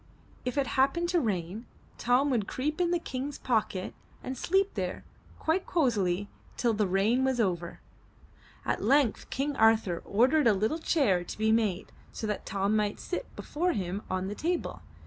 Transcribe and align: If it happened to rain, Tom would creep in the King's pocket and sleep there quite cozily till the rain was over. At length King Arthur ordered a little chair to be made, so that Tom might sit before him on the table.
If 0.45 0.57
it 0.57 0.65
happened 0.65 1.09
to 1.09 1.19
rain, 1.19 1.67
Tom 1.99 2.31
would 2.31 2.47
creep 2.47 2.81
in 2.81 2.89
the 2.89 2.97
King's 2.97 3.37
pocket 3.37 3.93
and 4.23 4.35
sleep 4.35 4.73
there 4.73 5.03
quite 5.37 5.67
cozily 5.67 6.27
till 6.57 6.73
the 6.73 6.87
rain 6.87 7.23
was 7.23 7.39
over. 7.39 7.81
At 8.65 8.81
length 8.83 9.29
King 9.29 9.55
Arthur 9.57 10.01
ordered 10.03 10.47
a 10.47 10.53
little 10.55 10.79
chair 10.79 11.23
to 11.23 11.37
be 11.37 11.51
made, 11.51 11.91
so 12.11 12.25
that 12.25 12.47
Tom 12.47 12.75
might 12.75 12.99
sit 12.99 13.27
before 13.35 13.73
him 13.73 14.01
on 14.09 14.27
the 14.27 14.33
table. 14.33 14.81